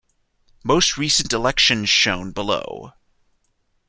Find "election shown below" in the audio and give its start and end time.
1.31-2.93